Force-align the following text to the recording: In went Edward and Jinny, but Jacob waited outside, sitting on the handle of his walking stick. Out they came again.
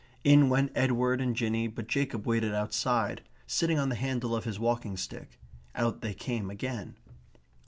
In 0.23 0.49
went 0.49 0.71
Edward 0.73 1.21
and 1.21 1.35
Jinny, 1.35 1.67
but 1.67 1.85
Jacob 1.85 2.25
waited 2.25 2.55
outside, 2.55 3.21
sitting 3.45 3.77
on 3.77 3.89
the 3.89 3.95
handle 3.95 4.35
of 4.35 4.45
his 4.45 4.57
walking 4.57 4.97
stick. 4.97 5.37
Out 5.75 6.01
they 6.01 6.15
came 6.15 6.49
again. 6.49 6.95